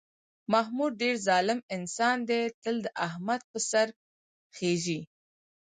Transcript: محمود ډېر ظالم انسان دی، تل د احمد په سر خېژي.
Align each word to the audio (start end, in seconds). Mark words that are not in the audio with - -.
محمود 0.53 0.91
ډېر 1.01 1.15
ظالم 1.27 1.59
انسان 1.75 2.17
دی، 2.29 2.41
تل 2.63 2.75
د 2.85 2.87
احمد 3.07 3.41
په 3.51 3.57
سر 3.69 3.87
خېژي. 4.55 4.99